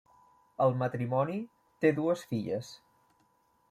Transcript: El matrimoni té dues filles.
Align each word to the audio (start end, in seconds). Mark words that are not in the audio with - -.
El 0.65 0.73
matrimoni 0.79 1.37
té 1.85 1.95
dues 2.03 2.27
filles. 2.33 2.77